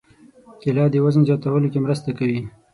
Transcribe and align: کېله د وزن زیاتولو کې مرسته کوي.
کېله 0.61 0.85
د 0.91 0.95
وزن 1.05 1.21
زیاتولو 1.27 1.71
کې 1.73 1.83
مرسته 1.85 2.09
کوي. 2.17 2.39